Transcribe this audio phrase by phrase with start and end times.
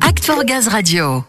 [0.00, 1.22] Act for Gaz Radio.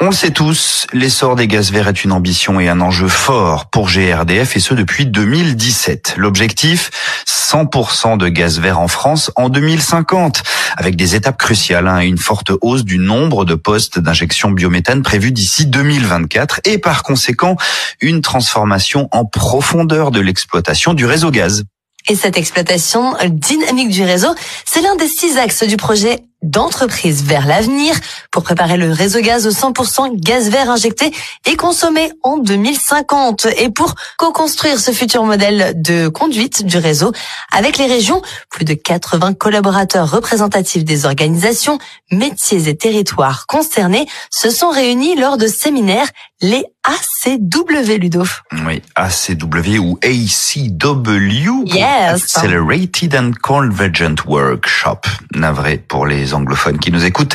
[0.00, 3.66] On le sait tous, l'essor des gaz verts est une ambition et un enjeu fort
[3.66, 6.14] pour GRDF et ce depuis 2017.
[6.16, 6.90] L'objectif,
[7.28, 10.42] 100% de gaz vert en France en 2050,
[10.76, 15.02] avec des étapes cruciales hein, et une forte hausse du nombre de postes d'injection biométhane
[15.02, 17.56] prévus d'ici 2024 et par conséquent
[18.00, 21.62] une transformation en profondeur de l'exploitation du réseau gaz.
[22.08, 27.46] Et cette exploitation dynamique du réseau, c'est l'un des six axes du projet d'entreprise vers
[27.46, 27.94] l'avenir
[28.30, 31.12] pour préparer le réseau gaz au 100% gaz vert injecté
[31.46, 37.12] et consommé en 2050 et pour co-construire ce futur modèle de conduite du réseau
[37.52, 41.78] avec les régions, plus de 80 collaborateurs représentatifs des organisations,
[42.12, 46.08] métiers et territoires concernés se sont réunis lors de séminaires
[46.42, 48.24] les ACW Ludo.
[48.66, 51.64] Oui, ACW ou ACW.
[51.66, 52.36] Yes.
[52.36, 55.00] Accelerated and Convergent Workshop.
[55.34, 57.34] Navré pour les anglophones qui nous écoutent.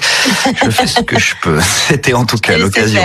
[0.64, 1.60] Je fais ce que je peux.
[1.88, 3.02] C'était en tout cas l'occasion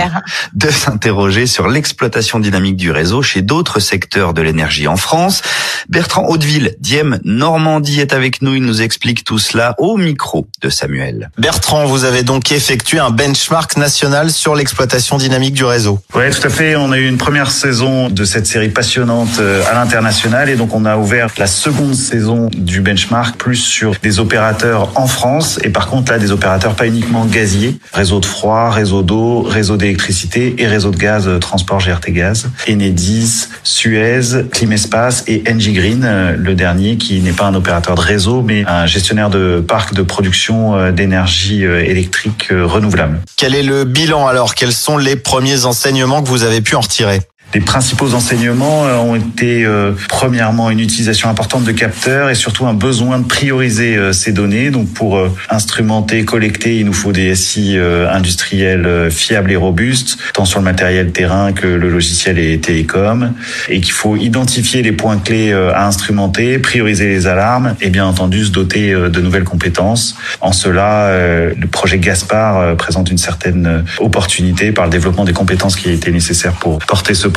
[0.53, 5.41] de s'interroger sur l'exploitation dynamique du réseau chez d'autres secteurs de l'énergie en France.
[5.89, 8.55] Bertrand Hauteville, Diem Normandie est avec nous.
[8.55, 11.31] Il nous explique tout cela au micro de Samuel.
[11.37, 15.86] Bertrand, vous avez donc effectué un benchmark national sur l'exploitation dynamique du réseau.
[16.13, 16.75] Ouais, tout à fait.
[16.75, 20.49] On a eu une première saison de cette série passionnante euh, à l'international.
[20.49, 25.07] Et donc on a ouvert la seconde saison du benchmark plus sur des opérateurs en
[25.07, 25.59] France.
[25.63, 29.77] Et par contre là des opérateurs pas uniquement gaziers, réseau de froid, réseau d'eau, réseau
[29.77, 36.03] d'électricité et réseau de gaz, euh, transport GRT gaz, Enedis, Suez, Climespace et Engie Green,
[36.03, 39.93] euh, le dernier qui n'est pas un opérateur de réseau mais un gestionnaire de parc
[39.93, 43.19] de production d'énergie électrique renouvelable.
[43.35, 44.55] Quel est le bilan alors?
[44.55, 45.76] Quels sont les premiers enseignements
[46.23, 47.21] que vous avez pu en retirer
[47.53, 52.67] Les principaux enseignements euh, ont été euh, premièrement une utilisation importante de capteurs et surtout
[52.67, 54.69] un besoin de prioriser euh, ces données.
[54.69, 59.55] Donc pour euh, instrumenter, collecter, il nous faut des SI euh, industriels euh, fiables et
[59.55, 63.33] robustes, tant sur le matériel terrain que le logiciel et télécom,
[63.69, 68.43] et qu'il faut identifier les points clés à instrumenter, prioriser les alarmes et bien entendu
[68.45, 70.15] se doter de nouvelles compétences.
[70.41, 75.89] En cela, le projet Gaspard présente une certaine opportunité par le développement des compétences qui
[75.89, 77.36] étaient nécessaires pour porter ce projet,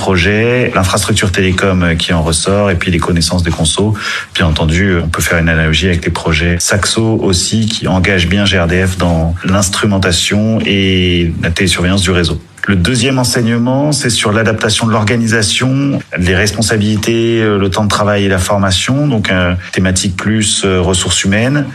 [0.74, 3.94] l'infrastructure télécom qui en ressort et puis les connaissances des consos.
[4.34, 8.44] Bien entendu, on peut faire une analogie avec les projets Saxo aussi qui engagent bien
[8.44, 12.40] GRDF dans l'instrumentation et la télésurveillance du réseau.
[12.66, 18.24] Le deuxième enseignement, c'est sur l'adaptation de l'organisation, les responsabilités, euh, le temps de travail
[18.24, 21.66] et la formation, donc euh, thématique plus euh, ressources humaines.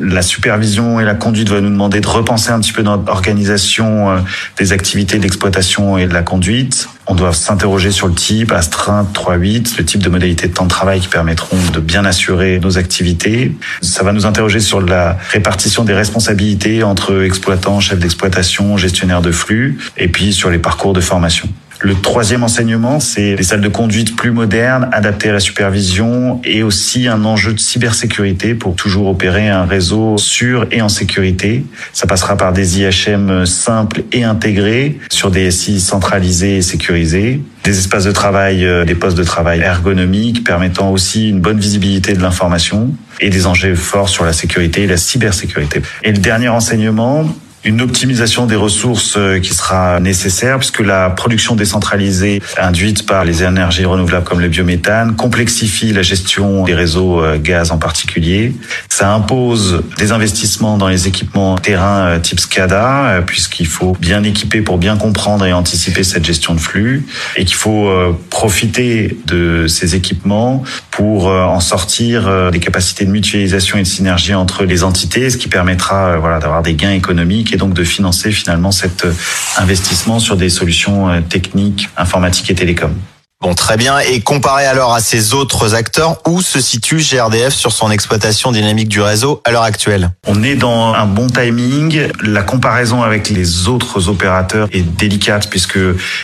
[0.00, 4.10] La supervision et la conduite va nous demander de repenser un petit peu notre organisation
[4.10, 4.18] euh,
[4.58, 6.88] des activités d'exploitation et de la conduite.
[7.12, 10.70] On doit s'interroger sur le type astreinte 3.8, le type de modalité de temps de
[10.70, 13.52] travail qui permettront de bien assurer nos activités.
[13.82, 19.30] Ça va nous interroger sur la répartition des responsabilités entre exploitants, chefs d'exploitation, gestionnaires de
[19.30, 21.50] flux, et puis sur les parcours de formation.
[21.84, 26.62] Le troisième enseignement, c'est les salles de conduite plus modernes, adaptées à la supervision et
[26.62, 31.64] aussi un enjeu de cybersécurité pour toujours opérer un réseau sûr et en sécurité.
[31.92, 37.76] Ça passera par des IHM simples et intégrés sur des SI centralisés et sécurisés, des
[37.76, 42.22] espaces de travail, euh, des postes de travail ergonomiques permettant aussi une bonne visibilité de
[42.22, 42.90] l'information
[43.20, 45.82] et des enjeux forts sur la sécurité et la cybersécurité.
[46.04, 47.26] Et le dernier enseignement,
[47.64, 53.44] une optimisation des ressources euh, qui sera nécessaire puisque la production décentralisée induite par les
[53.44, 58.52] énergies renouvelables comme le biométhane complexifie la gestion des réseaux euh, gaz en particulier.
[58.88, 64.60] Ça impose des investissements dans les équipements terrain euh, type SCADA puisqu'il faut bien équiper
[64.60, 67.06] pour bien comprendre et anticiper cette gestion de flux
[67.36, 67.90] et qu'il faut
[68.30, 74.64] profiter de ces équipements pour en sortir des capacités de mutualisation et de synergie entre
[74.64, 78.72] les entités, ce qui permettra voilà d'avoir des gains économiques et donc de financer finalement
[78.72, 79.12] cet euh,
[79.58, 82.94] investissement sur des solutions euh, techniques, informatiques et télécoms.
[83.42, 83.98] Bon, très bien.
[83.98, 88.86] Et comparé alors à ces autres acteurs, où se situe GRDF sur son exploitation dynamique
[88.86, 90.12] du réseau à l'heure actuelle?
[90.28, 92.06] On est dans un bon timing.
[92.22, 95.80] La comparaison avec les autres opérateurs est délicate puisque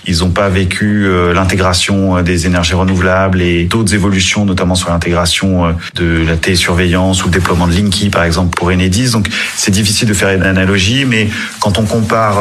[0.07, 4.91] ils n'ont pas vécu euh, l'intégration euh, des énergies renouvelables et d'autres évolutions, notamment sur
[4.91, 9.11] l'intégration euh, de la télésurveillance ou le déploiement de Linky, par exemple, pour Enedis.
[9.11, 11.29] Donc, c'est difficile de faire une analogie, mais
[11.59, 12.39] quand on compare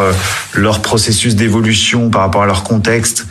[0.54, 3.26] leur processus d'évolution par rapport à leur contexte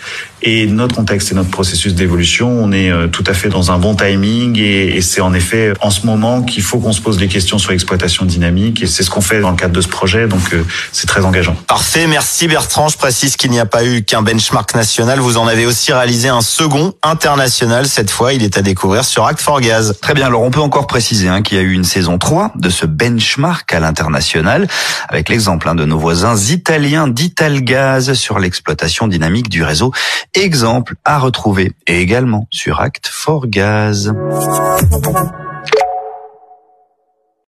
[0.49, 3.97] Et notre contexte et notre processus d'évolution, on est tout à fait dans un bon
[3.97, 7.27] timing et, et c'est en effet en ce moment qu'il faut qu'on se pose des
[7.27, 10.29] questions sur l'exploitation dynamique et c'est ce qu'on fait dans le cadre de ce projet.
[10.29, 10.55] Donc
[10.93, 11.57] c'est très engageant.
[11.67, 12.89] Parfait, merci Bertrand.
[12.89, 15.19] Je précise qu'il n'y a pas eu qu'un benchmark national.
[15.19, 17.89] Vous en avez aussi réalisé un second international.
[17.89, 19.99] Cette fois, il est à découvrir sur Act for Gaz.
[20.01, 20.27] Très bien.
[20.27, 22.87] Alors on peut encore préciser hein, qu'il y a eu une saison 3 de ce
[22.87, 24.69] benchmark à l'international
[25.09, 29.93] avec l'exemple hein, de nos voisins italiens d'Italgaz sur l'exploitation dynamique du réseau.
[30.37, 34.13] Exemple à retrouver et également sur Act for Gaz.